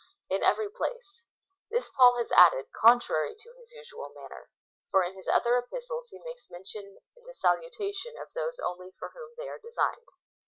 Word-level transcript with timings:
In 0.31 0.41
every 0.41 0.67
place. 0.67 1.21
This 1.69 1.91
Paul 1.95 2.17
has 2.17 2.31
added, 2.31 2.65
contrary 2.73 3.35
to 3.37 3.53
his 3.59 3.71
usual 3.71 4.09
manner; 4.11 4.49
for 4.89 5.03
in 5.03 5.13
his 5.13 5.27
other 5.27 5.57
Epistles 5.59 6.07
he 6.09 6.17
makes 6.25 6.49
mention 6.49 6.97
in 7.15 7.23
the 7.27 7.35
salutation 7.35 8.15
of 8.19 8.29
those 8.33 8.57
only 8.59 8.95
for 8.97 9.09
whom 9.13 9.35
they 9.37 9.47
are 9.47 9.59
designed. 9.59 10.07